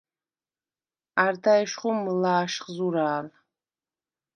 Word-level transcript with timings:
არდა 1.23 1.53
ეშხუ 1.63 1.89
მჷლა̄შხ 2.01 2.65
ზურა̄ლ. 2.75 3.27